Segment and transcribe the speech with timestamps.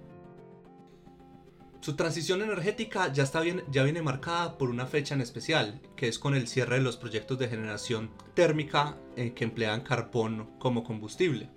[1.80, 6.20] Su transición energética ya, está ya viene marcada por una fecha en especial, que es
[6.20, 11.50] con el cierre de los proyectos de generación térmica eh, que emplean carbón como combustible.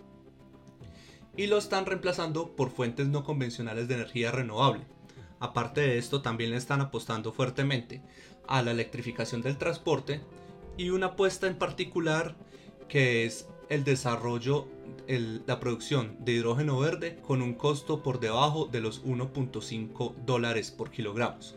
[1.37, 4.87] Y lo están reemplazando por fuentes no convencionales de energía renovable.
[5.39, 8.01] Aparte de esto, también le están apostando fuertemente
[8.47, 10.19] a la electrificación del transporte
[10.77, 12.35] y una apuesta en particular
[12.87, 14.67] que es el desarrollo,
[15.07, 20.91] la producción de hidrógeno verde con un costo por debajo de los 1.5 dólares por
[20.91, 21.55] kilogramos.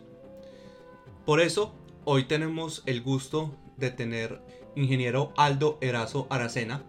[1.25, 1.75] Por eso,
[2.05, 4.41] hoy tenemos el gusto de tener
[4.75, 6.83] ingeniero Aldo Erazo Aracena.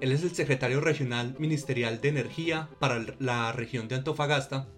[0.00, 4.68] Él es el secretario regional ministerial de energía para la región de Antofagasta.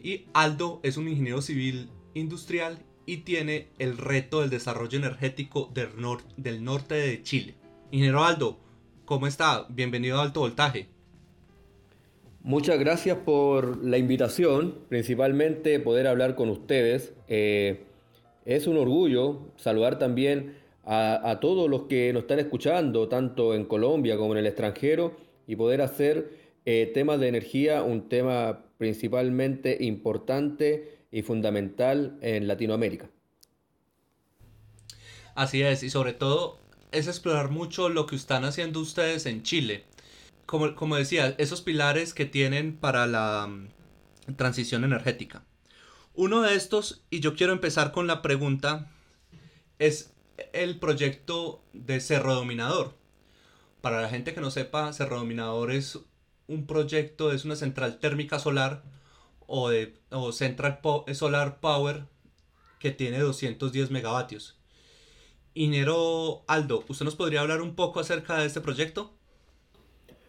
[0.00, 6.64] Y Aldo es un ingeniero civil industrial y tiene el reto del desarrollo energético del,
[6.64, 7.54] norte de Chile.
[7.92, 8.58] Ingeniero Aldo,
[9.04, 9.66] ¿cómo está?
[9.70, 10.88] Bienvenido a Alto Voltaje.
[12.42, 17.14] Muchas gracias por la invitación, principalmente poder hablar con ustedes.
[17.28, 17.84] Eh,
[18.44, 24.16] es un orgullo saludar también a, todos los que nos están escuchando, tanto en Colombia
[24.16, 25.16] como en el extranjero,
[25.48, 26.30] y poder hacer
[26.64, 33.08] eh, temas de energía un tema principalmente importante y fundamental en Latinoamérica.
[35.34, 36.58] Así es, y sobre todo
[36.92, 39.84] es explorar mucho lo que están haciendo ustedes en Chile.
[40.46, 45.44] Como, como decía, esos pilares que tienen para la mm, transición energética.
[46.14, 48.90] Uno de estos, y yo quiero empezar con la pregunta,
[49.78, 50.14] es
[50.52, 52.94] el proyecto de Cerro Dominador.
[53.82, 55.98] Para la gente que no sepa, Cerro Dominador es
[56.48, 58.82] un proyecto, es una central térmica solar
[59.46, 59.94] o, de,
[60.32, 60.80] Central
[61.12, 62.04] Solar Power
[62.78, 64.58] que tiene 210 megavatios.
[65.54, 69.16] Ingeniero Aldo, ¿usted nos podría hablar un poco acerca de este proyecto?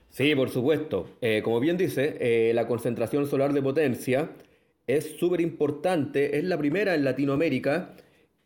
[0.09, 1.09] Sí, por supuesto.
[1.21, 4.31] Eh, como bien dice, eh, la concentración solar de potencia
[4.87, 7.93] es súper importante, es la primera en Latinoamérica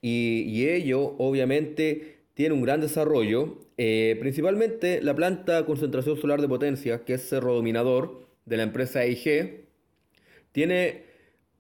[0.02, 3.60] y, ello obviamente tiene un gran desarrollo.
[3.78, 9.04] Eh, principalmente la planta concentración solar de potencia, que es Cerro Dominador de la empresa
[9.04, 9.66] EIG,
[10.52, 11.12] tiene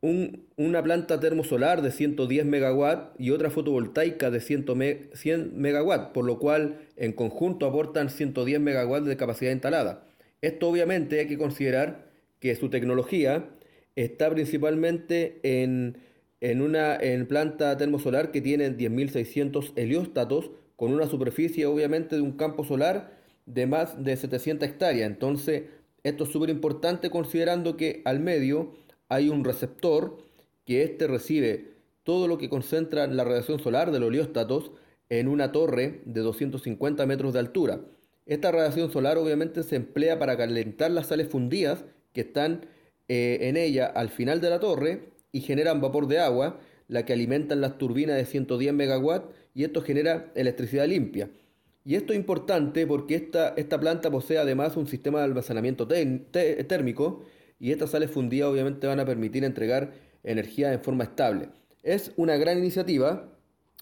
[0.01, 2.85] una planta termosolar de 110 MW
[3.19, 9.17] y otra fotovoltaica de 100, MW, por lo cual en conjunto aportan 110 MW de
[9.17, 10.07] capacidad instalada.
[10.41, 12.09] Esto obviamente hay que considerar
[12.39, 13.49] que su tecnología
[13.95, 15.97] está principalmente en,
[16.61, 22.63] una en planta termosolar que tiene 10.600 helióstatos con una superficie obviamente de un campo
[22.63, 25.07] solar de más de 700 hectáreas.
[25.07, 25.65] Entonces,
[26.03, 28.73] esto es súper importante considerando que al medio
[29.11, 30.17] hay un receptor
[30.65, 31.73] que éste recibe
[32.03, 34.71] todo lo que concentra la radiación solar de los
[35.09, 37.81] en una torre de 250 metros de altura.
[38.25, 41.83] Esta radiación solar obviamente se emplea para calentar las sales fundidas
[42.13, 42.65] que están
[43.09, 47.11] eh, en ella al final de la torre y generan vapor de agua, la que
[47.11, 51.29] alimentan las turbinas de 110 megawatts y esto genera electricidad limpia.
[51.83, 57.25] Y esto es importante porque esta, esta planta posee además un sistema de almacenamiento térmico
[57.61, 61.49] y estas sales fundidas obviamente van a permitir entregar energía en forma estable.
[61.83, 63.29] Es una gran iniciativa,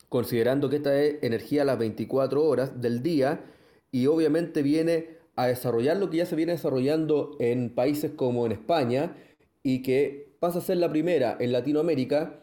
[0.10, 3.42] considerando que esta es energía a las 24 horas del día
[3.90, 8.52] y obviamente viene a desarrollar lo que ya se viene desarrollando en países como en
[8.52, 9.16] España
[9.64, 12.42] y que pasa a ser la primera en Latinoamérica.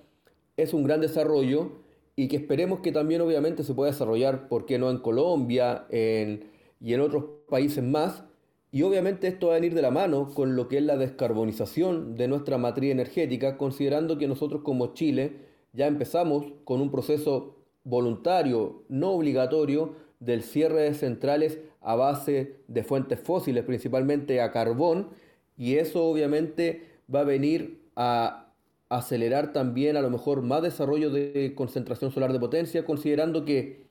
[0.56, 1.82] Es un gran desarrollo
[2.16, 6.94] y que esperemos que también obviamente se pueda desarrollar, ¿por qué no?, en Colombia y
[6.94, 8.24] en otros países más
[8.72, 12.16] y obviamente esto va a venir de la mano con lo que es la descarbonización
[12.16, 15.36] de nuestra matriz energética, considerando que nosotros como Chile
[15.72, 22.82] ya empezamos con un proceso voluntario, no obligatorio, del cierre de centrales a base de
[22.82, 25.10] fuentes fósiles, principalmente a carbón,
[25.56, 26.82] y eso obviamente
[27.12, 28.52] va a venir a
[28.88, 33.86] acelerar también a lo mejor más desarrollo de concentración solar de potencia, considerando que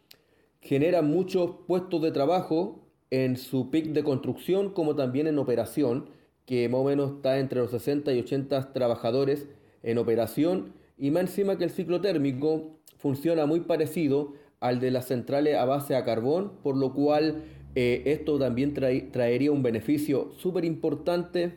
[0.61, 6.09] genera muchos puestos de trabajo en su pic de construcción como también en operación,
[6.45, 9.47] que más o menos está entre los 60 y 80 trabajadores
[9.83, 15.05] en operación, y más encima que el ciclo térmico funciona muy parecido al de las
[15.07, 17.43] centrales a base a carbón, por lo cual
[17.75, 21.55] eh, esto también traería un beneficio súper importante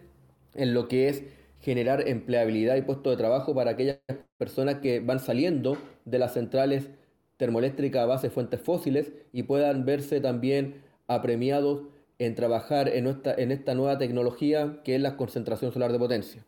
[0.54, 1.22] en lo que es
[1.60, 3.98] generar empleabilidad y puestos de trabajo para aquellas
[4.36, 6.88] personas que van saliendo de las centrales
[7.36, 11.82] termoeléctricas a base de fuentes fósiles y puedan verse también apremiados
[12.18, 16.44] en trabajar en, en esta nueva tecnología que es la concentración solar de potencia.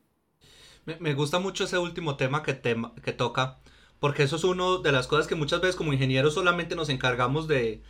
[0.98, 2.60] Me, gusta mucho ese último tema que,
[3.02, 3.58] que toca,
[3.98, 7.48] porque eso es una de las cosas que muchas veces como ingenieros solamente nos encargamos
[7.48, 7.82] de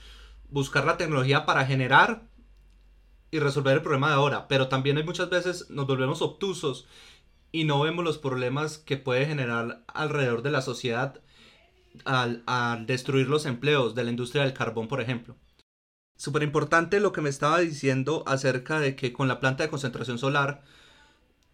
[0.51, 2.25] buscar la tecnología para generar
[3.31, 6.87] y resolver el problema de ahora, pero también hay muchas veces nos volvemos obtusos
[7.53, 11.21] y no vemos los problemas que puede generar alrededor de la sociedad
[12.05, 15.37] al, al destruir los empleos de la industria del carbón, por ejemplo.
[16.21, 20.19] Súper importante lo que me estaba diciendo acerca de que con la planta de concentración
[20.19, 20.63] solar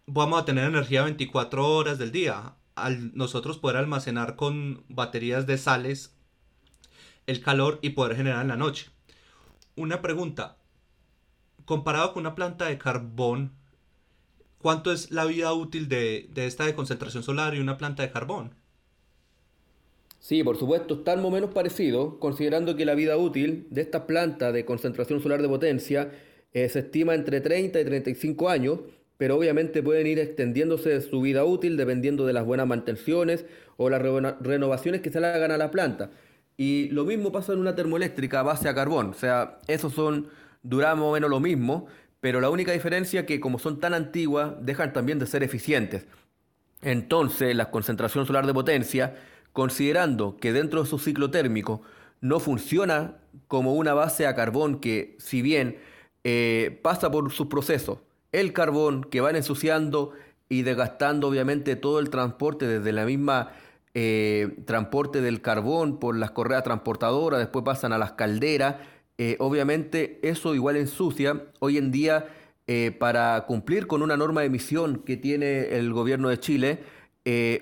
[0.07, 2.55] vamos a tener energía 24 horas del día.
[2.75, 6.17] Al nosotros poder almacenar con baterías de sales
[7.27, 8.89] el calor y poder generar en la noche.
[9.77, 10.57] Una pregunta.
[11.63, 13.53] Comparado con una planta de carbón,
[14.57, 18.11] ¿cuánto es la vida útil de, de esta de concentración solar y una planta de
[18.11, 18.53] carbón?
[20.19, 24.07] Sí, por supuesto, está más o menos parecido, considerando que la vida útil de esta
[24.07, 26.11] planta de concentración solar de potencia
[26.53, 28.79] eh, se estima entre 30 y 35 años,
[29.17, 33.45] pero obviamente pueden ir extendiéndose su vida útil dependiendo de las buenas mantenciones
[33.77, 36.11] o las renovaciones que se le hagan a la planta.
[36.57, 40.27] Y lo mismo pasa en una termoeléctrica base a carbón, o sea, esos son,
[40.63, 41.87] duran más o menos lo mismo,
[42.19, 46.05] pero la única diferencia es que como son tan antiguas, dejan también de ser eficientes.
[46.81, 49.15] Entonces, la concentración solar de potencia
[49.57, 51.81] considerando que dentro de su ciclo térmico
[52.21, 53.15] no funciona
[53.47, 55.77] como una base a carbón que, si bien
[56.23, 57.97] eh, pasa por sus procesos,
[58.31, 60.11] el carbón que van ensuciando
[60.47, 63.51] y desgastando obviamente todo el transporte desde la misma
[63.95, 68.75] eh, transporte del carbón por las correas transportadoras, después pasan a las calderas,
[69.17, 71.45] eh, obviamente eso igual ensucia.
[71.57, 72.27] Hoy en día,
[72.99, 76.83] para cumplir con una norma de emisión que tiene el gobierno de Chile,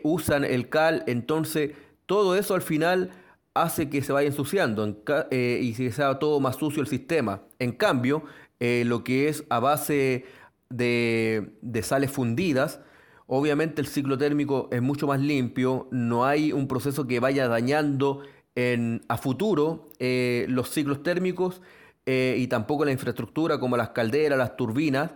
[0.04, 1.72] usan el cal, entonces
[2.06, 3.12] todo eso al final
[3.56, 7.42] hace que se vaya ensuciando eh, y sea todo más sucio el sistema.
[7.58, 8.24] En cambio,
[8.60, 10.26] eh, lo que es a base
[10.70, 12.82] de, sales fundidas,
[13.28, 18.22] obviamente el ciclo térmico es mucho más limpio, no hay un proceso que vaya dañando
[18.56, 21.62] en, a futuro eh, los ciclos térmicos
[22.08, 25.10] y tampoco la infraestructura como las calderas, las turbinas,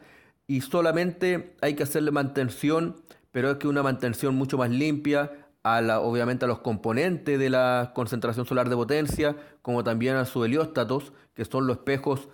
[0.48, 2.96] y solamente hay que hacerle mantención,
[3.32, 5.32] pero es que una mantención mucho más limpia,
[5.64, 11.14] obviamente a los componentes de la concentración solar de potencia, como también a sus helióstatos,
[11.34, 12.30] que son los espejos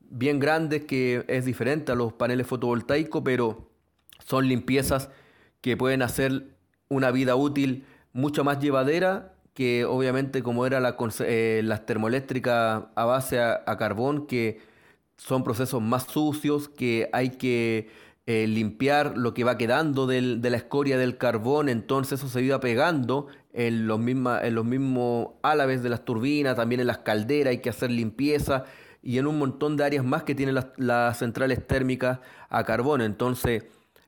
[0.00, 3.70] bien grandes, que es diferente a los paneles fotovoltaicos, pero
[4.24, 5.10] son limpiezas
[5.60, 6.56] que pueden hacer
[6.88, 13.04] una vida útil mucho más llevadera que obviamente como era la, eh, las termoeléctricas a
[13.04, 14.60] base a carbón, que
[15.20, 17.90] son procesos más sucios, que hay que
[18.32, 22.60] eh, limpiar lo que va quedando de la escoria del carbón, entonces eso se iba
[22.60, 27.58] pegando en los, en los mismos álaves de las turbinas, también en las calderas, hay
[27.58, 28.66] que hacer limpieza
[29.02, 33.00] y en un montón de áreas más que tienen las, centrales térmicas a carbón.
[33.00, 33.64] Entonces,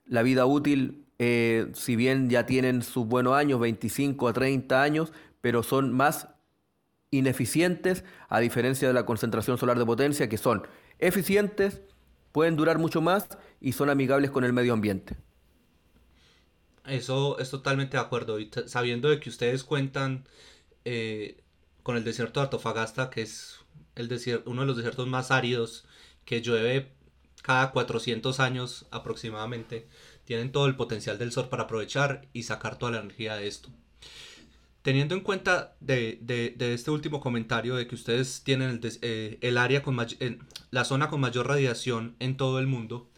[0.07, 5.13] la vida útil, eh, si bien ya tienen sus buenos años, 25 a 30 años,
[5.41, 6.29] pero son más
[7.11, 10.62] ineficientes a diferencia de la concentración solar de potencia, que son
[11.00, 11.83] eficientes,
[12.33, 13.29] pueden durar mucho más
[13.61, 15.17] y son amigables con el medio ambiente.
[16.87, 18.41] Eso es totalmente de acuerdo.
[18.41, 20.27] Y sabiendo de que ustedes cuentan
[20.85, 21.43] eh,
[21.83, 23.61] con el desierto de Artofagasta, que es
[23.95, 25.85] el desierto, uno de los desiertos más áridos,
[26.25, 26.93] que llueve
[27.43, 29.89] cada 400 años aproximadamente,
[30.25, 33.71] tienen todo el potencial del sol para aprovechar y sacar toda la energía de esto.
[34.83, 36.19] Teniendo en cuenta de,
[36.59, 39.97] este último comentario de que ustedes tienen el, eh, área con
[40.71, 43.09] la zona con mayor radiación en todo el mundo,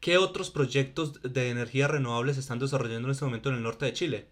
[0.00, 3.84] ¿qué otros proyectos de energía renovable se están desarrollando en este momento en el norte
[3.84, 4.26] de Chile?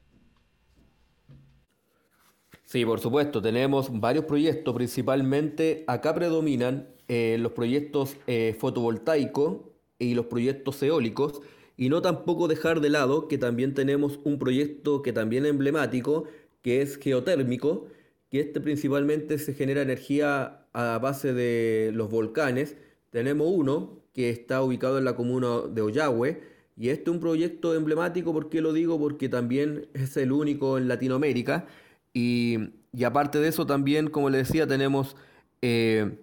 [2.64, 9.58] Sí, por supuesto, tenemos varios proyectos, principalmente acá predominan eh, los proyectos eh, fotovoltaicos
[9.98, 11.42] y los proyectos eólicos,
[11.76, 16.24] y no tampoco dejar de lado que también tenemos un proyecto que también es emblemático,
[16.64, 17.88] que es geotérmico,
[18.30, 22.74] que este principalmente se genera energía a base de los volcanes.
[23.10, 26.40] Tenemos uno que está ubicado en la comuna de Ollagüe,
[26.76, 28.98] y este es un proyecto emblemático, ¿por qué lo digo?
[28.98, 31.66] Porque también es el único en Latinoamérica,
[32.14, 32.58] y,
[33.04, 35.16] aparte de eso también, como les decía, tenemos
[35.60, 36.16] eh,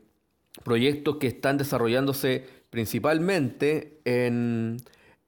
[0.63, 4.77] proyectos que están desarrollándose principalmente en,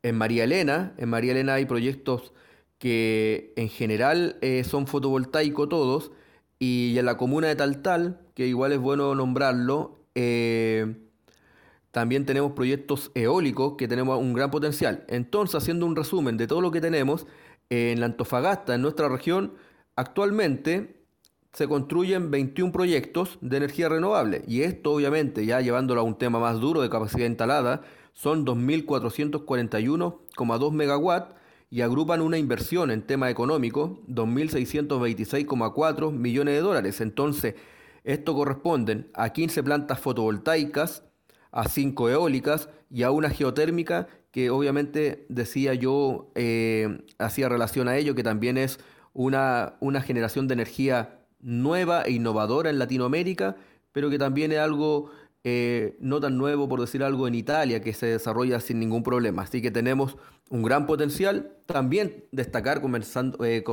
[0.01, 0.95] en María Elena.
[0.97, 2.33] En María Elena hay proyectos
[2.83, 6.11] que en general eh, son fotovoltaicos todos,
[6.59, 10.97] y en la comuna de Taltal, que igual es bueno nombrarlo, eh,
[11.91, 15.05] también tenemos proyectos eólicos que tenemos un gran potencial.
[15.07, 17.25] Entonces, haciendo un resumen de todo lo que tenemos,
[17.69, 19.53] en la Antofagasta, en nuestra región,
[19.95, 21.05] actualmente
[21.53, 24.43] se construyen 21 proyectos de energía renovable.
[24.45, 30.71] Y esto, obviamente, ya llevándolo a un tema más duro de capacidad instalada, son 2.441,2
[30.73, 31.42] megawatts
[31.73, 37.01] y agrupan una inversión en tema económico, 2.626,4 millones de dólares.
[37.01, 37.55] Entonces,
[38.03, 41.03] esto corresponden a 15 plantas fotovoltaicas,
[41.51, 47.97] a 5 eólicas y a una geotérmica que obviamente decía yo, eh, hacía relación a
[47.97, 48.79] ello, que también es
[49.13, 53.55] una, una generación de energía nueva e innovadora en Latinoamérica,
[53.93, 55.09] pero que también es algo
[55.43, 59.41] eh, no tan nuevo, por decir algo, en Italia, que se desarrolla sin ningún problema.
[59.43, 60.17] Así que tenemos
[60.49, 61.57] un gran potencial.
[61.65, 63.63] También destacar, conversando, eh,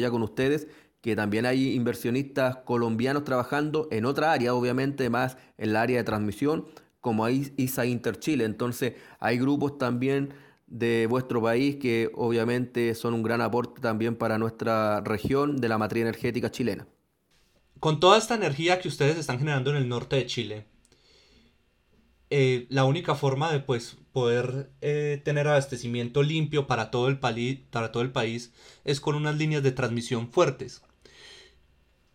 [0.00, 0.68] ya con ustedes,
[1.00, 6.04] que también hay inversionistas colombianos trabajando en otra área, obviamente más en la área de
[6.04, 6.66] transmisión,
[7.00, 8.44] como ISA Inter Chile.
[8.44, 10.34] Entonces hay grupos también
[10.66, 15.78] de vuestro país que obviamente son un gran aporte también para nuestra región de la
[15.78, 16.86] matriz energética chilena.
[17.80, 20.66] Con toda esta energía que ustedes están generando en el norte de Chile,
[22.36, 28.52] eh, la única forma de pues, poder eh, tener abastecimiento limpio para todo, el país
[28.82, 30.82] es con unas líneas de transmisión fuertes.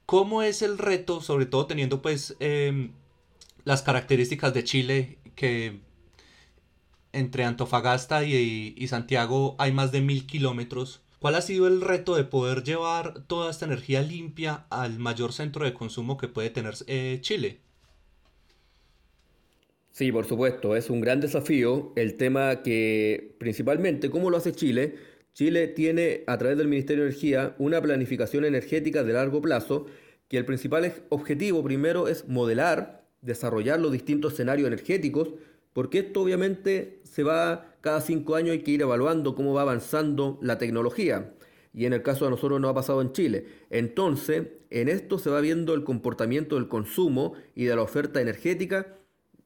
[0.06, 2.92] ¿Cómo es el reto, sobre todo teniendo pues em,
[3.64, 5.80] las características de Chile que
[7.14, 11.00] entre Antofagasta y, Santiago hay más de mil kilómetros?
[11.20, 15.64] ¿Cuál ha sido el reto de poder llevar toda esta energía limpia al mayor centro
[15.64, 17.62] de consumo que puede tener eh, Chile?
[20.00, 24.96] Sí, por supuesto, es un gran desafío el tema que principalmente, ¿cómo lo hace Chile?
[25.34, 29.88] Chile tiene a través del Ministerio de Energía una planificación energética de largo plazo
[30.30, 35.32] que el principal objetivo primero es modelar, desarrollar los distintos escenarios energéticos,
[35.74, 40.40] porque esto obviamente se va cada cinco años hay que ir evaluando cómo va avanzando
[40.42, 41.34] la tecnología.
[41.74, 43.48] Y en el caso de nosotros no ha pasado en Chile.
[43.70, 48.96] Entonces, en esto se va viendo el comportamiento del consumo y de la oferta energética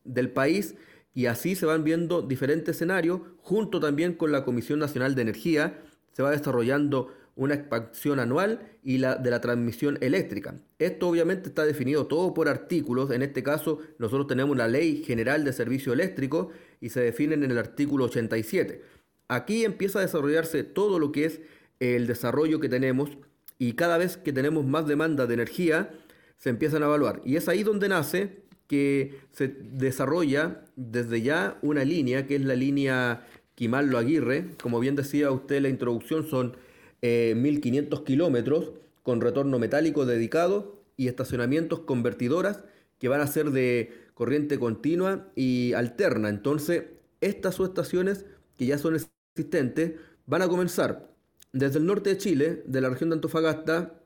[0.03, 0.75] del país
[1.13, 5.83] y así se van viendo diferentes escenarios, junto también con la Comisión Nacional de Energía,
[6.11, 10.59] se va desarrollando una expansión anual y la de la transmisión eléctrica.
[10.77, 15.43] Esto obviamente está definido todo por artículos, en este caso nosotros tenemos la Ley General
[15.43, 18.81] de Servicio Eléctrico y se definen en el artículo 87.
[19.27, 21.41] Aquí empieza a desarrollarse todo lo que es
[21.79, 23.17] el desarrollo que tenemos
[23.57, 25.91] y cada vez que tenemos más demanda de energía
[26.37, 27.21] se empiezan a evaluar.
[27.25, 32.55] Y es ahí donde nace que se desarrolla desde ya una línea, que es la
[32.55, 34.47] línea Quimallo Aguirre.
[34.61, 36.53] Como bien decía usted en la introducción, son
[37.01, 38.71] 1.500 eh, kilómetros
[39.03, 42.63] con retorno metálico dedicado y estacionamientos convertidoras
[42.99, 46.29] que van a ser de corriente continua y alterna.
[46.29, 46.85] Entonces,
[47.19, 48.25] estas subestaciones
[48.57, 49.93] que ya son existentes
[50.25, 51.09] van a comenzar
[51.51, 53.99] desde el norte de Chile, de la región de Antofagasta,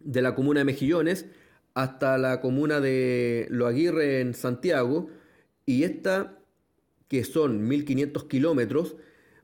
[0.00, 1.26] de la comuna de Mejillones,
[1.74, 5.08] hasta la comuna de Loaguirre en Santiago
[5.66, 6.38] y esta,
[7.08, 8.96] que son 1500 kilómetros,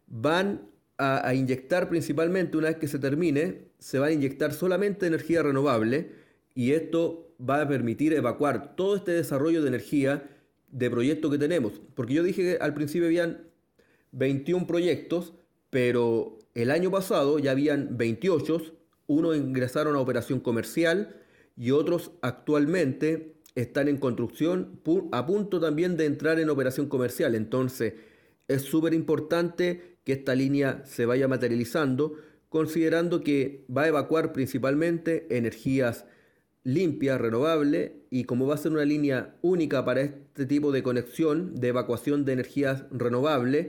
[0.07, 5.43] van a, inyectar principalmente, una vez que se termine, se va a inyectar solamente energía
[5.43, 6.13] renovable
[6.55, 10.29] y esto va a permitir evacuar todo este desarrollo de energía
[10.71, 11.81] de proyectos que tenemos.
[11.95, 13.49] Porque yo dije que al principio habían
[14.13, 15.33] 21 proyectos,
[15.71, 18.61] pero el año pasado ya habían 28,
[19.07, 21.20] uno ingresaron a operación comercial,
[21.61, 24.81] y otros actualmente están en construcción
[25.13, 27.35] a punto también de entrar en operación comercial.
[27.35, 27.97] Entonces
[28.49, 32.15] es súper importante que esta línea se vaya materializando
[32.49, 36.07] considerando que va a evacuar principalmente energías
[36.65, 41.55] limpias, renovables, y como va a ser una línea única para este tipo de conexión
[41.55, 43.69] de evacuación de energías renovables,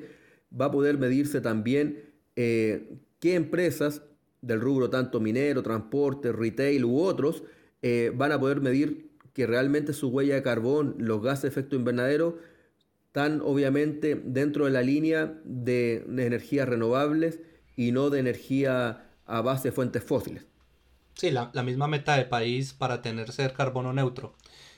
[0.59, 2.05] va a poder medirse también
[2.37, 4.01] eh, qué empresas
[4.41, 7.43] del rubro tanto minero, transporte, retail u otros
[7.81, 11.75] eh, van a poder medir que realmente su huella de carbón, los gases de efecto
[11.75, 12.37] invernadero,
[13.07, 17.39] están obviamente dentro de la línea de, energías renovables
[17.75, 20.45] y no de energía a base de fuentes fósiles.
[21.15, 24.35] Sí, la, misma meta de país para tener ser carbono neutro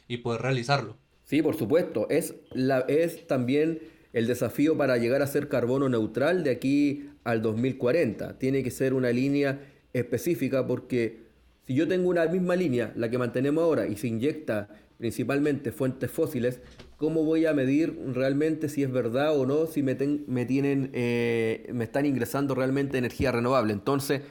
[0.08, 0.98] y poder realizarlo.
[1.24, 2.08] Sí, por supuesto.
[2.10, 3.82] Es, la, es también
[4.14, 8.40] el desafío para llegar a ser carbono neutral de aquí al 2040.
[8.40, 9.62] Tiene que ser una línea
[9.94, 11.23] específica porque
[11.66, 16.12] si yo tengo una misma línea, la que mantenemos ahora, y se inyecta principalmente fuentes
[16.12, 16.62] fósiles,
[16.98, 19.96] ¿cómo voy a medir realmente si es verdad o no, si me,
[20.28, 23.74] me tienen, eh, me están ingresando realmente energía renovable?
[23.74, 24.22] Entonces,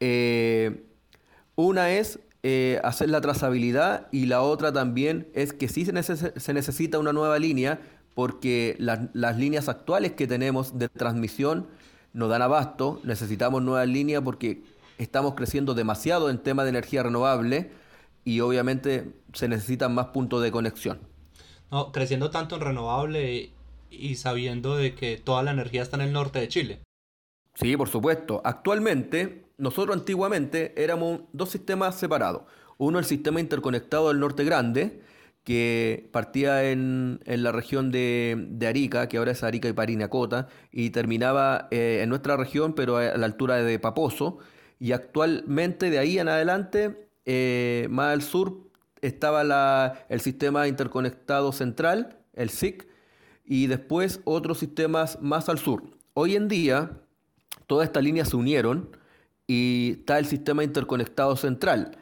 [0.00, 0.84] eh,
[1.56, 5.92] una es eh, hacer la trazabilidad y la otra también es que sí se,
[6.52, 7.80] necesita una nueva línea
[8.14, 11.66] porque las líneas actuales que tenemos de transmisión
[12.12, 14.62] no dan abasto, necesitamos nuevas líneas porque
[14.98, 17.70] estamos creciendo demasiado en tema de energía renovable
[18.24, 21.00] y obviamente se necesitan más puntos de conexión.
[21.70, 23.50] No, creciendo tanto en renovable
[23.90, 26.80] y sabiendo de que toda la energía está en el norte de Chile.
[27.54, 28.40] Sí, por supuesto.
[28.44, 32.42] Actualmente, nosotros antiguamente éramos dos sistemas separados.
[32.78, 35.00] Uno, el sistema interconectado del norte grande,
[35.44, 41.68] que partía en, la región de, Arica, que ahora es Arica y Parinacota, y terminaba
[41.70, 44.38] eh, en nuestra región, pero a la altura de Paposo.
[44.78, 52.18] Y actualmente, de ahí en adelante, eh, más al sur, estaba el sistema interconectado central,
[52.34, 52.88] el SIC,
[53.44, 55.84] y después otros sistemas más al sur.
[56.14, 56.92] Hoy en día,
[57.66, 58.96] todas estas líneas se unieron
[59.46, 61.98] y está el sistema interconectado central,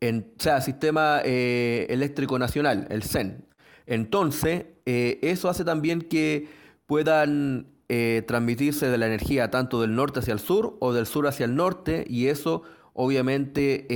[0.00, 3.44] en, o sea, Sistema eh, Eléctrico Nacional, el CEN.
[3.86, 6.48] Entonces, eh, eso hace también que
[6.86, 11.26] puedan eh, transmitirse de la energía tanto del norte hacia el sur o del sur
[11.26, 12.62] hacia el norte, y eso
[12.92, 13.86] obviamente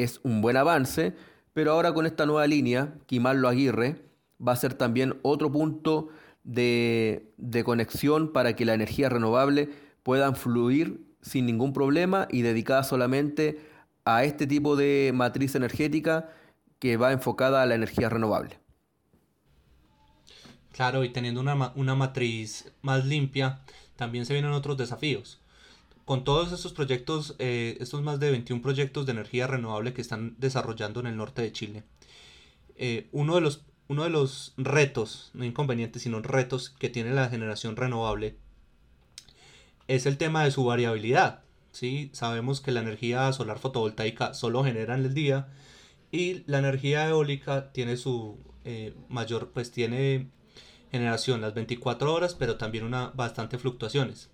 [0.00, 1.14] es un buen avance,
[1.52, 4.02] pero ahora con esta nueva línea, Quimarlo Aguirre,
[4.46, 6.08] va a ser también otro punto
[6.44, 9.70] de, de conexión para que la energía renovable
[10.02, 13.58] puedan fluir sin ningún problema y dedicada solamente
[14.04, 16.30] a este tipo de matriz energética
[16.78, 18.60] que va enfocada a la energía renovable.
[20.76, 23.60] Claro, y teniendo una, una matriz más limpia,
[23.96, 25.40] también se vienen otros desafíos.
[26.04, 30.36] Con todos estos proyectos, eh, estos más de 21 proyectos de energía renovable que están
[30.38, 31.82] desarrollando en el norte de Chile,
[32.76, 37.30] eh, uno, de los, uno de los retos, no inconvenientes, sino retos que tiene la
[37.30, 38.36] generación renovable
[39.88, 41.42] es el tema de su variabilidad.
[41.72, 42.10] ¿sí?
[42.12, 45.48] Sabemos que la energía solar fotovoltaica solo genera en el día
[46.12, 50.28] y la energía eólica tiene su eh, mayor, pues tiene
[50.90, 54.30] generación las 24 horas, pero también una bastante fluctuaciones.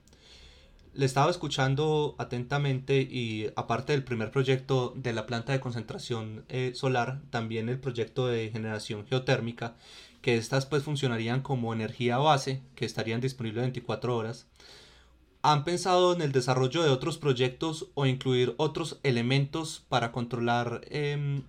[0.94, 6.72] Le estaba escuchando atentamente y aparte del primer proyecto de la planta de concentración eh,
[6.74, 9.74] solar, también el proyecto de generación geotérmica,
[10.20, 14.46] que estas pues funcionarían como energía base, que estarían disponibles 24 horas.
[15.42, 21.42] ¿Han pensado en el desarrollo de otros proyectos o incluir otros elementos para controlar em,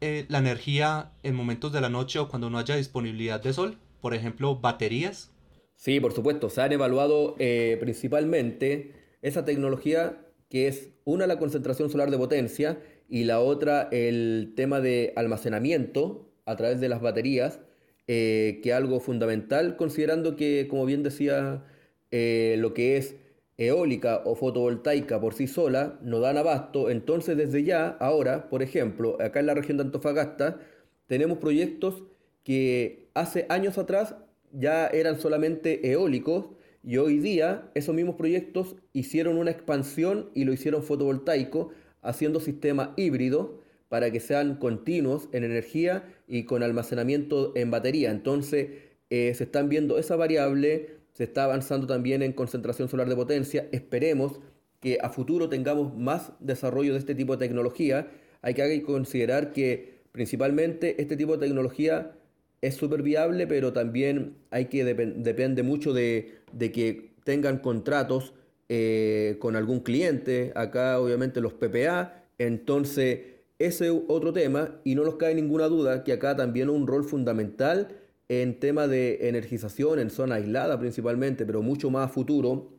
[0.00, 3.78] eh, la energía en momentos de la noche o cuando no haya disponibilidad de sol?
[4.00, 5.30] Por ejemplo, baterías.
[5.76, 6.50] Sí, por supuesto.
[6.50, 12.78] Se han evaluado eh, principalmente esa tecnología que es una la concentración solar de potencia
[13.08, 17.60] y la otra el tema de almacenamiento a través de las baterías,
[18.06, 21.64] eh, que algo fundamental considerando que, como bien decía
[22.10, 23.16] eh, lo que es
[23.58, 29.20] eólica o fotovoltaica por sí sola no dan abasto, entonces desde ya, ahora, por ejemplo,
[29.20, 30.60] acá en la región de Antofagasta,
[31.06, 32.04] tenemos proyectos
[32.44, 34.14] que hace años atrás
[34.52, 36.46] ya eran solamente eólicos
[36.84, 42.90] y hoy día esos mismos proyectos hicieron una expansión y lo hicieron fotovoltaico, haciendo sistemas
[42.96, 43.50] híbridos
[43.88, 48.10] para que sean continuos en energía y con almacenamiento en batería.
[48.10, 48.68] Entonces
[49.10, 53.66] eh, se están viendo esa variable se está avanzando también en concentración solar de potencia.
[53.72, 54.38] Esperemos
[54.78, 58.08] que a futuro tengamos más desarrollo de este tipo de tecnología.
[58.40, 62.12] Hay que considerar que principalmente este tipo de tecnología
[62.60, 68.32] es súper viable, pero también hay que depende mucho de, que tengan contratos
[68.68, 70.52] eh, con algún cliente.
[70.54, 72.26] Acá obviamente los PPA.
[72.38, 73.18] Entonces
[73.58, 77.02] ese es otro tema y no nos cae ninguna duda que acá también un rol
[77.02, 77.88] fundamental
[78.28, 82.78] en tema de energización en zona aislada principalmente, pero mucho más a futuro,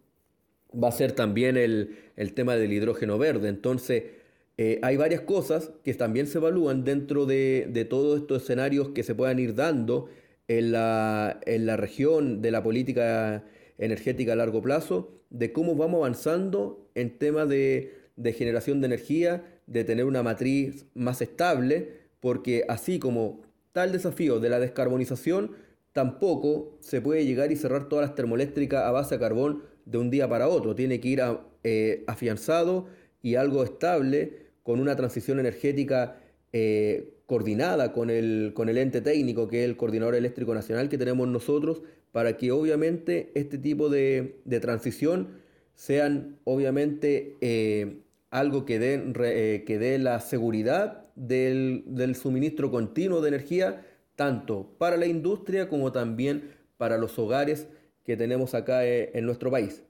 [0.71, 1.95] va a ser también el,
[2.35, 3.49] tema del hidrógeno verde.
[3.49, 4.03] Entonces,
[4.57, 9.15] eh, hay varias cosas que también se evalúan dentro de, todos estos escenarios que se
[9.15, 10.09] puedan ir dando
[10.47, 13.43] en la, en la región de la política
[13.77, 19.43] energética a largo plazo, de cómo vamos avanzando en tema de, de generación de energía,
[19.67, 25.51] de tener una matriz más estable, porque así como tal desafío de la descarbonización,
[25.93, 30.09] tampoco se puede llegar y cerrar todas las termoeléctricas a base de carbón de un
[30.09, 30.75] día para otro.
[30.75, 31.21] Tiene que ir
[31.63, 32.87] eh, afianzado
[33.21, 36.17] y algo estable con una transición energética
[36.53, 40.97] eh, coordinada con el, con el ente técnico que es el Coordinador Eléctrico Nacional que
[40.97, 45.27] tenemos nosotros para que obviamente este tipo de, transición
[45.75, 47.99] sean obviamente eh,
[48.31, 55.69] algo que que dé la seguridad del, suministro continuo de energía, tanto para la industria
[55.69, 57.67] como también para los hogares
[58.03, 59.83] que tenemos acá eh, en nuestro país.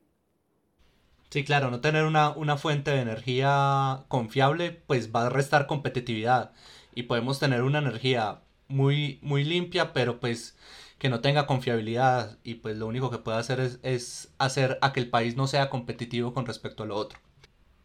[1.30, 6.52] Sí, claro, no tener una, una fuente de energía confiable, pues va a restar competitividad.
[6.96, 10.58] Y podemos tener una energía muy, muy limpia, pero pues
[11.00, 15.00] que no tenga confiabilidad y pues lo único que puede hacer es, hacer a que
[15.00, 17.20] el país no sea competitivo con respecto a lo otro.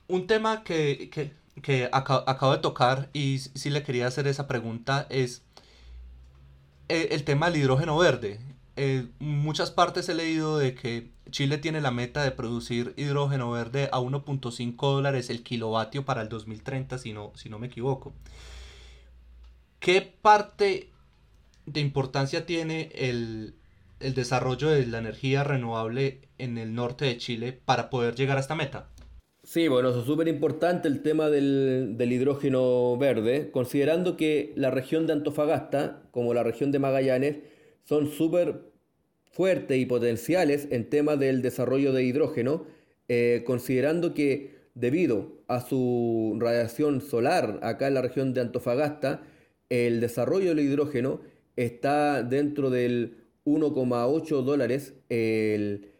[0.08, 1.32] Un tema que,
[1.92, 5.42] acabo, de tocar y sí le quería hacer esa pregunta es
[6.88, 8.40] eh, el, tema del hidrógeno verde.
[8.76, 13.88] En muchas partes he leído de que Chile tiene la meta de producir hidrógeno verde
[13.92, 18.12] a 1.5 dólares el kilovatio para el 2030, si no, si no me equivoco.
[19.84, 20.90] ¿Qué parte
[21.66, 23.54] de importancia tiene el,
[24.00, 28.54] desarrollo de la energía renovable en el norte de Chile para poder llegar a esta
[28.54, 28.88] meta?
[29.54, 35.06] Sí, bueno, eso es súper importante el tema del, hidrógeno verde, considerando que la región
[35.06, 37.36] de Antofagasta, como la región de Magallanes,
[37.84, 38.62] son súper
[39.30, 42.66] fuertes y potenciales en temas del desarrollo de hidrógeno,
[43.06, 49.22] eh, considerando que debido a su radiación solar acá en la región de Antofagasta,
[49.68, 51.20] el desarrollo del hidrógeno
[51.54, 55.93] está dentro del 1,8 dólares el,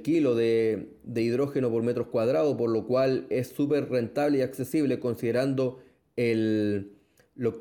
[0.00, 5.80] kilo de, hidrógeno por metro cuadrado, por lo cual es súper rentable y accesible considerando
[6.14, 6.92] el,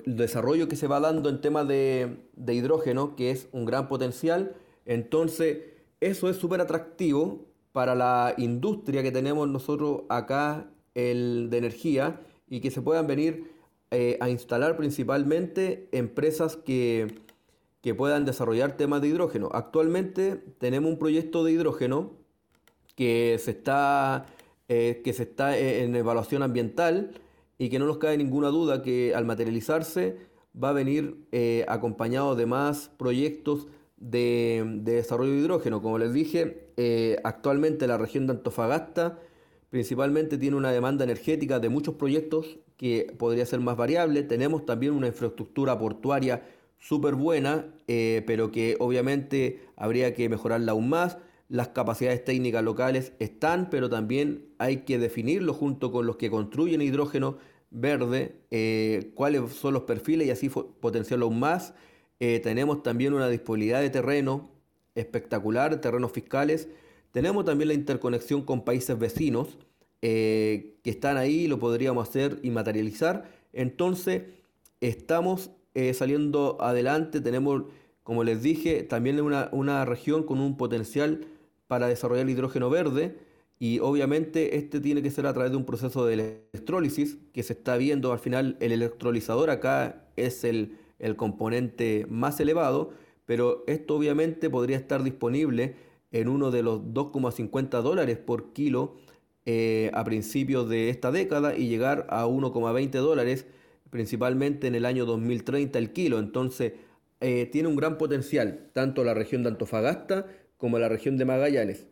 [0.06, 4.56] desarrollo que se va dando en temas de, hidrógeno, que es un gran potencial.
[4.86, 5.60] Entonces,
[6.00, 12.60] eso es súper atractivo para la industria que tenemos nosotros acá el, de energía y
[12.60, 13.52] que se puedan venir
[13.90, 17.08] eh, a instalar principalmente empresas que,
[17.98, 19.50] puedan desarrollar temas de hidrógeno.
[19.54, 22.14] Actualmente tenemos un proyecto de hidrógeno
[22.96, 24.26] que se está,
[24.70, 27.12] eh, que se está eh, en evaluación ambiental
[27.58, 30.18] y que no nos cabe ninguna duda que al materializarse
[30.62, 31.28] va a venir
[31.68, 33.68] acompañado de más proyectos
[33.98, 35.82] de, desarrollo de hidrógeno.
[35.82, 36.68] Como les dije,
[37.24, 39.20] actualmente la región de Antofagasta
[39.72, 44.22] principalmente tiene una demanda energética de muchos proyectos que podría ser más variable.
[44.22, 46.44] Tenemos también una infraestructura portuaria
[46.82, 51.18] súper buena, eh, pero que obviamente habría que mejorarla aún más.
[51.48, 56.82] Las capacidades técnicas locales están, pero también hay que definirlo junto con los que construyen
[56.82, 57.38] hidrógeno
[57.70, 61.74] verde, eh, cuáles son los perfiles y así potenciarlo aún más.
[62.20, 64.50] Eh, tenemos también una disponibilidad de terreno
[64.96, 66.68] espectacular, terrenos fiscales.
[67.12, 69.58] Tenemos también la interconexión con países vecinos
[70.02, 73.30] que están ahí, lo podríamos hacer y materializar.
[73.54, 74.24] Entonces,
[74.80, 77.64] estamos eh, saliendo adelante, tenemos,
[78.04, 81.28] como les dije, también una, una región con un potencial
[81.68, 83.18] para desarrollar hidrógeno verde
[83.60, 87.54] y obviamente este tiene que ser a través de un proceso de electrólisis que se
[87.54, 88.12] está viendo.
[88.12, 92.92] Al final el electrolizador acá es el, el componente más elevado,
[93.26, 95.76] pero esto obviamente podría estar disponible
[96.12, 98.96] en uno de los 2,50 dólares por kilo
[99.46, 103.48] eh, a principios de esta década y llegar a 1,20 dólares,
[103.92, 106.18] principalmente en el año 2030 el kilo.
[106.18, 106.74] Entonces,
[107.20, 110.26] eh, tiene un gran potencial, tanto la región de Antofagasta
[110.58, 111.88] como la región de Magallanes.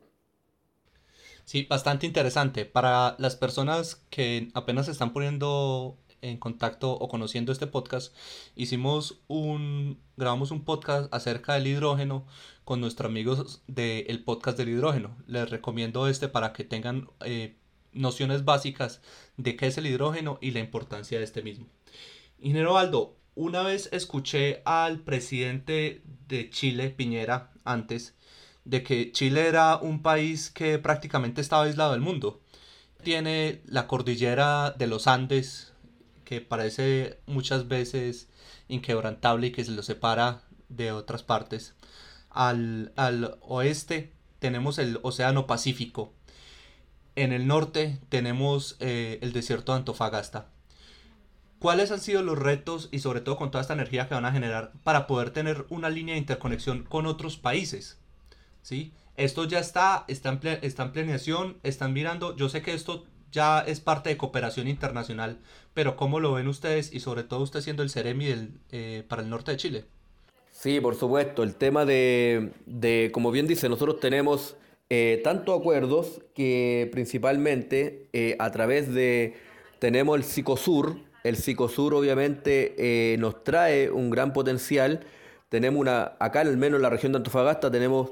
[1.45, 2.65] Sí, bastante interesante.
[2.65, 8.15] Para las personas que apenas se están poniendo en contacto o conociendo este podcast,
[8.55, 12.25] hicimos un, grabamos un podcast acerca del hidrógeno
[12.65, 15.17] con nuestros amigos del podcast del hidrógeno.
[15.27, 17.57] Les recomiendo este para que tengan eh,
[17.93, 19.01] nociones básicas
[19.37, 21.67] de qué es el hidrógeno y la importancia de este mismo.
[22.39, 28.15] Ingeniero Aldo, una vez escuché al presidente de Chile, Piñera, antes,
[28.65, 32.41] de que Chile era un país que prácticamente estaba aislado del mundo.
[33.03, 35.73] Tiene la cordillera de los Andes,
[36.25, 38.29] que parece muchas veces
[38.67, 41.75] inquebrantable y que se lo separa de otras partes.
[42.29, 42.91] Al,
[43.41, 46.13] oeste tenemos el Océano Pacífico.
[47.19, 50.47] En el norte tenemos eh, el desierto de Antofagasta.
[51.59, 54.31] ¿Cuáles han sido los retos y sobre todo con toda esta energía que van a
[54.31, 57.99] generar para poder tener una línea de interconexión con otros países?
[58.61, 58.93] ¿Sí?
[59.17, 62.37] Esto ya está, está en, está en planeación, están mirando.
[62.37, 63.03] Yo sé que esto
[63.33, 65.39] ya es parte de cooperación internacional,
[65.73, 68.33] pero ¿cómo lo ven ustedes y sobre todo usted siendo el Ceremi
[68.71, 69.85] eh, para el norte de Chile?
[70.53, 74.55] Sí, por supuesto, el tema de, como bien dice, nosotros tenemos
[74.89, 79.35] eh, tanto acuerdos que principalmente eh, a través de,
[79.79, 85.01] tenemos el Psicosur, el Psicosur obviamente nos trae un gran potencial,
[85.49, 88.11] tenemos una, acá al menos en la región de Antofagasta tenemos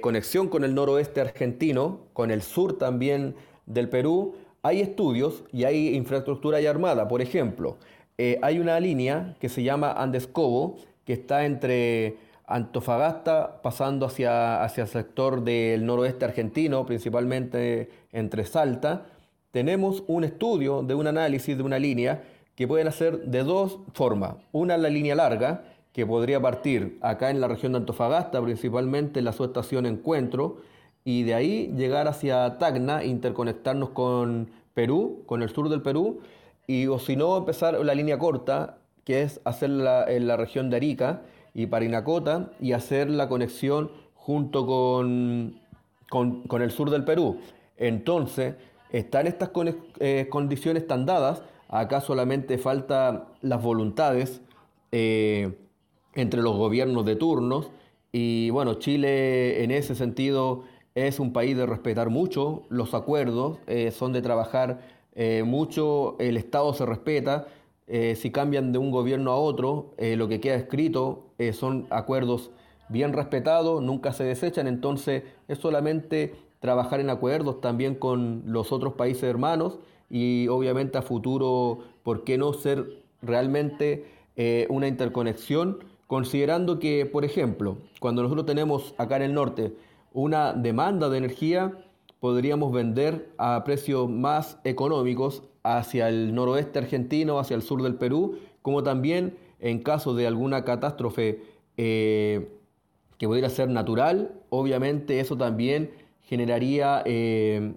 [0.00, 3.36] conexión con el noroeste argentino, con el sur también
[3.66, 7.06] del Perú, hay estudios y hay infraestructura ya armada.
[7.06, 7.76] Por ejemplo,
[8.16, 14.82] eh, hay una línea que se llama Andescobo, que está entre Antofagasta, pasando hacia, hacia
[14.82, 19.06] el sector del noroeste argentino, principalmente entre Salta,
[19.50, 22.22] tenemos un estudio de un análisis de una línea
[22.54, 24.36] que pueden hacer de dos formas.
[24.52, 29.24] Una la línea larga, que podría partir acá en la región de Antofagasta, principalmente en
[29.24, 30.58] la subestación Encuentro,
[31.04, 36.20] y de ahí llegar hacia Tacna, interconectarnos con Perú, con el sur del Perú,
[36.66, 40.76] y o si no, empezar la línea corta, que es hacerla en la región de
[40.76, 41.22] Arica
[41.54, 45.60] y Parinacota, y hacer la conexión junto con,
[46.10, 47.38] con, el sur del Perú.
[47.76, 48.54] Entonces,
[48.90, 49.50] están estas
[50.00, 54.40] eh, condiciones tan dadas, acá solamente falta las voluntades
[54.92, 55.56] eh,
[56.14, 57.70] entre los gobiernos de turnos,
[58.12, 60.62] y bueno, Chile en ese sentido
[60.94, 64.92] es un país de respetar mucho los acuerdos, eh, son de trabajar
[65.44, 67.46] mucho, el Estado se respeta,
[67.86, 72.50] si cambian de un gobierno a otro, lo que queda escrito son acuerdos
[72.88, 78.94] bien respetados, nunca se desechan, entonces es solamente trabajar en acuerdos también con los otros
[78.94, 79.78] países hermanos
[80.10, 84.06] y obviamente a futuro, ¿por qué no ser realmente
[84.68, 85.78] una interconexión?
[86.06, 89.74] Considerando que, por ejemplo, cuando nosotros tenemos acá en el norte,
[90.12, 91.72] una demanda de energía,
[92.20, 98.38] podríamos vender a precios más económicos hacia el noroeste argentino, hacia el sur del Perú,
[98.62, 101.42] como también en caso de alguna catástrofe
[101.78, 102.50] eh,
[103.16, 107.72] que pudiera ser natural, obviamente eso también generaría, eh,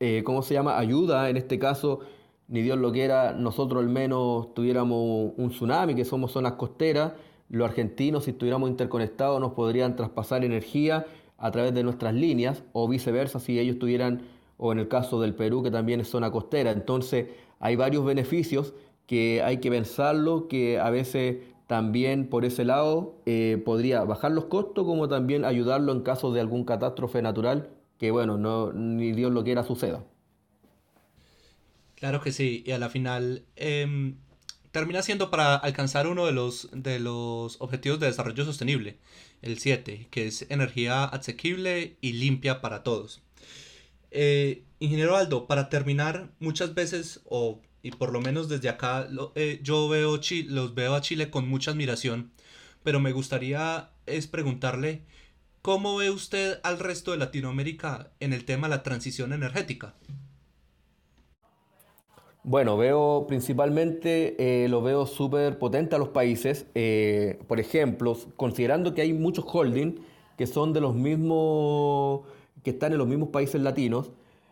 [0.00, 2.00] eh, ¿cómo se llama?, ayuda, en este caso,
[2.48, 7.12] ni Dios lo quiera, nosotros al menos tuviéramos un tsunami, que somos zonas costeras,
[7.50, 11.04] los argentinos si estuviéramos interconectados nos podrían traspasar energía
[11.36, 14.22] a través de nuestras líneas o viceversa si ellos tuvieran,
[14.56, 16.70] o en el caso del Perú que también es zona costera.
[16.70, 17.26] Entonces
[17.58, 18.72] hay varios beneficios
[19.10, 24.44] que hay que pensarlo, que a veces también por ese lado eh, podría bajar los
[24.44, 29.32] costos como también ayudarlo en caso de algún catástrofe natural que bueno, no, ni Dios
[29.32, 30.04] lo quiera suceda.
[31.96, 34.14] Claro que sí, y a la final em,
[34.70, 38.98] termina siendo para alcanzar uno de los, de los objetivos de desarrollo sostenible,
[39.42, 43.22] el 7, que es energía asequible y limpia para todos.
[44.12, 49.60] Eh, ingeniero Aldo, para terminar, muchas veces, o y por lo menos desde acá, eh,
[49.62, 52.32] yo veo los veo a Chile con mucha admiración,
[52.82, 55.02] pero me gustaría es preguntarle,
[55.62, 59.94] ¿cómo ve usted al resto de Latinoamérica en el tema de la transición energética?
[62.42, 66.66] Bueno, veo principalmente, eh, lo veo súper potente a los países.
[66.74, 70.00] Eh, por ejemplo, considerando que hay muchos holdings
[70.38, 72.22] que son de los mismos,
[72.64, 74.10] que están en los mismos países latinos.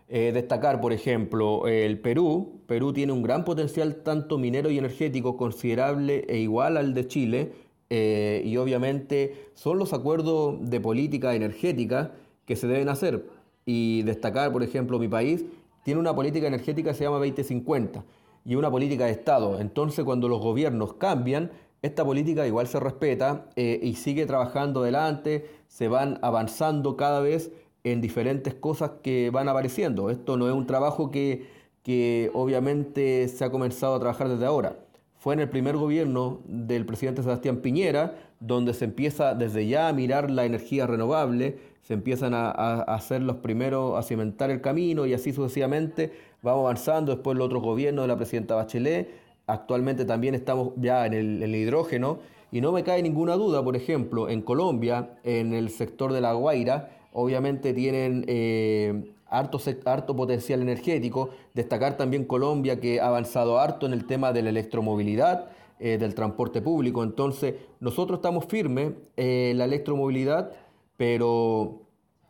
[0.09, 2.61] Eh, destacar, por ejemplo, el Perú.
[2.67, 7.53] Perú tiene un gran potencial tanto minero y energético considerable e igual al de Chile.
[7.91, 12.13] y obviamente son los acuerdos de política energética
[12.45, 13.25] que se deben hacer.
[13.65, 15.45] Y destacar, por ejemplo, mi país
[15.85, 18.05] tiene una política energética que se llama 2050
[18.45, 19.61] y una política de Estado.
[19.61, 21.51] Entonces, cuando los gobiernos cambian,
[21.83, 27.53] esta política igual se respeta eh, y sigue trabajando adelante, se van avanzando cada vez
[27.85, 30.11] en diferentes cosas que van apareciendo.
[30.11, 31.47] Esto no es un trabajo que,
[31.83, 34.77] que obviamente se ha comenzado a trabajar desde ahora.
[35.19, 39.93] Fue en el primer gobierno del presidente Sebastián Piñera donde se empieza desde ya a
[39.93, 42.51] mirar la energía renovable, se empiezan a,
[42.83, 46.13] hacer los primeros, a cimentar el camino y así sucesivamente
[46.43, 47.13] vamos avanzando.
[47.13, 49.09] Después los otros gobiernos de la presidenta Bachelet,
[49.47, 52.19] actualmente también estamos ya en el, hidrógeno
[52.53, 56.33] y no me cae ninguna duda, por ejemplo, en Colombia, en el sector de La
[56.35, 61.31] Guaira, obviamente tienen eh, harto, harto potencial energético.
[61.55, 65.51] Destacar también Colombia que ha avanzado harto en el tema de la electromovilidad.
[65.81, 67.05] Eh, del transporte público.
[67.05, 70.51] Entonces, nosotros estamos firmes en la electromovilidad
[70.99, 71.83] pero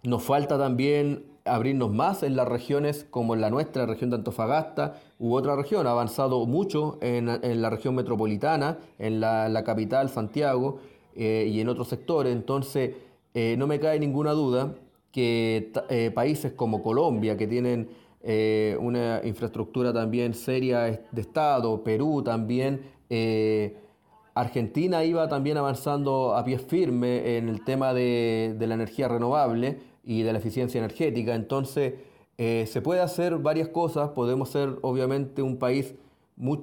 [0.05, 4.17] nos falta también abrirnos más en las regiones como en la nuestra, la región de
[4.17, 5.87] Antofagasta u otra región.
[5.87, 7.27] Ha avanzado mucho en,
[7.62, 10.81] la región metropolitana, en la, capital, Santiago,
[11.17, 12.33] eh, y en otros sectores.
[12.33, 12.95] Entonces,
[13.40, 14.74] eh, no me cae ninguna duda
[15.12, 17.88] que eh, países como Colombia, que tienen
[18.81, 22.83] una infraestructura también seria de Estado, Perú también,
[24.38, 30.22] Argentina iba también avanzando a pie firme en el tema de, la energía renovable y
[30.22, 31.35] de la eficiencia energética.
[31.35, 31.94] Entonces,
[32.38, 34.11] eh, se puede hacer varias cosas.
[34.11, 35.94] Podemos ser, obviamente, un país,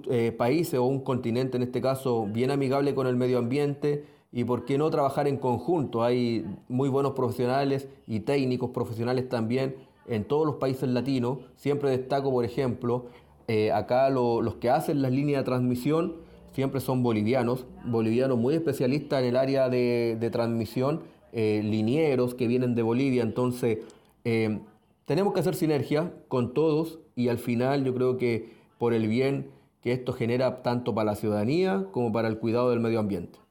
[0.09, 4.05] eh, país o un continente, en este caso, bien amigable con el medio ambiente.
[4.35, 6.03] Y por qué no trabajar en conjunto.
[6.03, 11.39] Hay muy buenos profesionales y técnicos profesionales también en todos los países latinos.
[11.55, 13.05] Siempre destaco, por ejemplo,
[13.47, 16.15] eh, acá los que hacen las líneas de transmisión
[16.51, 21.01] siempre son bolivianos, bolivianos muy especialistas en el área de, transmisión,
[21.33, 23.79] eh, linieros que vienen de Bolivia, entonces
[24.23, 24.59] eh,
[25.03, 29.49] tenemos que hacer sinergia con todos y al final yo creo que por el bien
[29.81, 33.44] que esto genera tanto para la ciudadanía como para el cuidado del medio ambiente.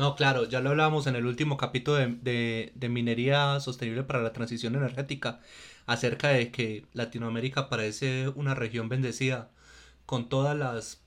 [0.00, 4.32] No, claro, ya lo hablábamos en el último capítulo de, de, minería sostenible para la
[4.32, 5.40] transición energética,
[5.84, 9.50] acerca de que Latinoamérica parece una región bendecida
[10.06, 11.02] con todas las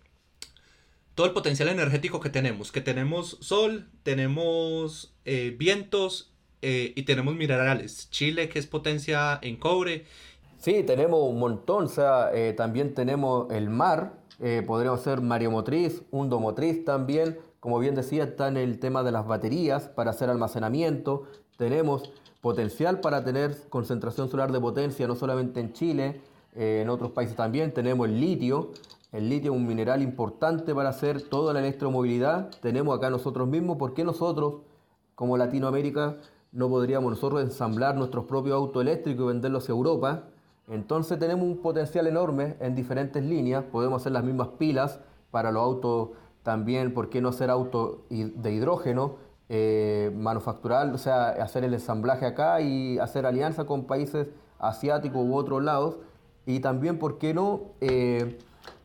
[1.15, 7.34] todo el potencial energético que tenemos, que tenemos sol, tenemos eh, vientos eh, y tenemos
[7.34, 8.12] minerales.
[8.12, 10.06] Chile, que es potencia en cobre.
[10.60, 14.21] Sí, tenemos un montón, o sea, eh, también tenemos el mar,
[14.67, 19.88] podríamos ser mareomotriz, hundomotriz también, como bien decía, está en el tema de las baterías
[19.88, 21.23] para hacer almacenamiento.
[21.56, 26.19] Tenemos potencial para tener concentración solar de potencia, no solamente en Chile,
[26.56, 27.73] eh, en otros países también.
[27.73, 28.71] Tenemos el litio.
[29.13, 32.49] El litio es un mineral importante para hacer toda la electromovilidad.
[32.60, 33.78] Tenemos acá nosotros mismos.
[33.78, 34.56] ¿Por qué nosotros,
[35.15, 36.17] como Latinoamérica,
[36.52, 40.23] no podríamos nosotros ensamblar nuestros propios autos eléctricos y venderlos a Europa?
[40.67, 43.63] Entonces tenemos un potencial enorme en diferentes líneas.
[43.71, 44.99] Podemos hacer las mismas pilas
[45.32, 46.10] para los autos
[46.43, 49.15] también, ¿por qué no hacer auto de hidrógeno?
[49.49, 54.27] Eh, manufacturar, o sea, hacer el ensamblaje acá y hacer alianza con países
[54.60, 55.97] asiáticos u otros lados.
[56.45, 58.38] Y también, ¿por qué no eh,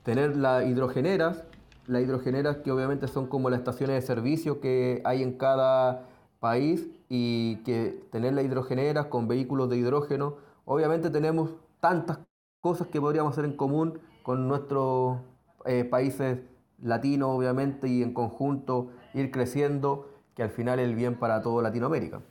[0.04, 1.44] tener las hidrogeneras?
[1.86, 6.04] Las hidrogeneras que obviamente son como las estaciones de servicio que hay en cada
[6.38, 10.36] país y que tener las hidrogeneras con vehículos de hidrógeno.
[10.64, 12.18] Obviamente tenemos tantas
[12.60, 15.18] cosas que podríamos hacer en común con nuestros
[15.64, 16.40] eh, países
[16.82, 21.62] latino, obviamente, y en conjunto ir creciendo, que al final es el bien para toda
[21.62, 22.22] Latinoamérica.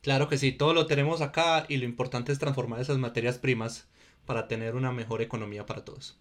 [0.00, 3.88] Claro que sí, todo lo tenemos acá y lo importante es transformar esas materias primas
[4.26, 6.18] para tener una mejor economía para todos.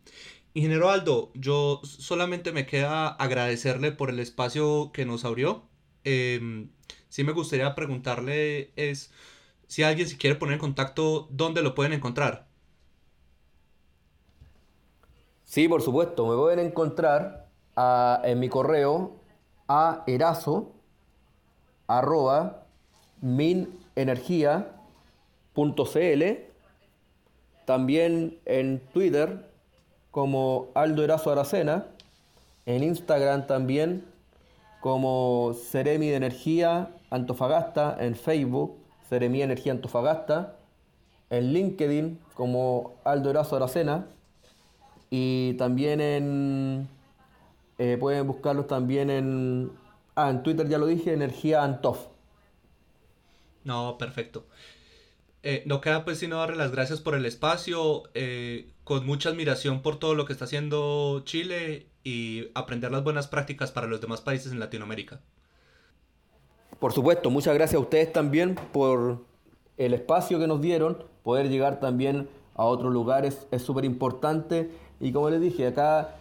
[0.54, 5.68] Ingeniero Aldo, yo solamente me queda agradecerle por el espacio que nos abrió.
[6.04, 6.68] Eh,
[7.10, 9.12] sí me gustaría preguntarle es
[9.68, 12.48] si alguien se quiere poner en contacto, ¿dónde lo pueden encontrar?
[15.44, 17.48] Sí, por supuesto, me pueden encontrar
[18.24, 19.12] en mi correo
[19.68, 20.72] a erazo
[21.88, 22.64] arroba
[23.22, 24.64] minenergia.cl
[27.66, 29.50] también en Twitter
[30.12, 31.88] como Aldo Erazo Aracena,
[32.66, 34.06] en Instagram también
[34.82, 38.78] como Ceremi de Energía Antofagasta, en Facebook
[39.10, 40.56] Ceremi Energía Antofagasta,
[41.30, 44.06] en LinkedIn como Aldo Erazo Aracena
[45.16, 46.90] y también en.
[47.78, 49.72] Eh, pueden buscarlos también en.
[50.16, 52.08] Ah, en Twitter ya lo dije, Energía Antof.
[53.64, 54.48] No, perfecto.
[55.44, 59.84] Eh, no queda pues sino darle las gracias por el espacio, eh, con mucha admiración
[59.84, 64.22] por todo lo que está haciendo Chile y aprender las buenas prácticas para los demás
[64.22, 65.22] países en Latinoamérica.
[66.80, 69.24] Por supuesto, muchas gracias a ustedes también por
[69.78, 75.12] el espacio que nos dieron, poder llegar también a otros lugares es súper importante y
[75.12, 76.16] como les dije, acá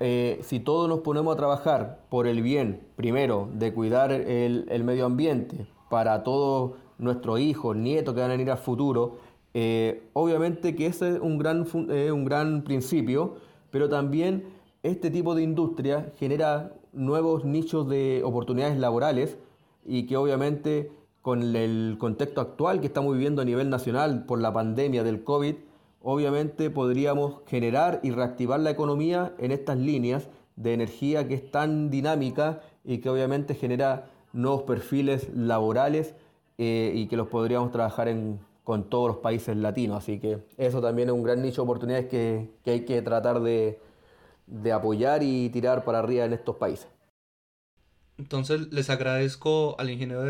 [0.00, 5.06] eh, si todos nos ponemos a trabajar por el bien, primero, de cuidar el, medio
[5.06, 9.18] ambiente para todos nuestros hijos, nietos que van a venir al futuro,
[9.54, 13.36] eh, obviamente que ese es un gran, un gran principio,
[13.70, 14.44] pero también
[14.82, 19.38] este tipo de industria genera nuevos nichos de oportunidades laborales
[19.86, 24.52] y que obviamente con el contexto actual que estamos viviendo a nivel nacional por la
[24.52, 25.56] pandemia del COVID,
[26.02, 31.90] obviamente podríamos generar y reactivar la economía en estas líneas de energía que es tan
[31.90, 36.14] dinámica y que obviamente genera nuevos perfiles laborales
[36.58, 38.12] eh, y que los podríamos trabajar
[38.64, 39.98] con todos los países latinos.
[39.98, 43.78] Así que eso también es un gran nicho de oportunidades que, hay que tratar de,
[44.46, 46.88] de apoyar y tirar para arriba en estos países.
[48.18, 50.22] Entonces les agradezco al ingeniero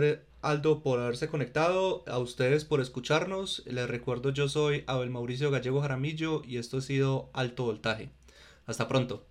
[0.48, 3.62] Aldo por haberse conectado, a ustedes por escucharnos.
[3.66, 8.08] Les recuerdo yo soy Abel Mauricio Gallego Jaramillo y esto ha sido Alto Voltaje.
[8.64, 9.27] Hasta pronto.